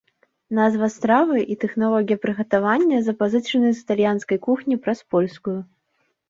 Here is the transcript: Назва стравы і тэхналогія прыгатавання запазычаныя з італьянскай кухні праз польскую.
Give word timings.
Назва 0.59 0.87
стравы 0.93 1.37
і 1.55 1.57
тэхналогія 1.63 2.21
прыгатавання 2.23 2.97
запазычаныя 3.09 3.71
з 3.81 3.85
італьянскай 3.85 4.37
кухні 4.49 4.75
праз 4.87 4.99
польскую. 5.15 5.57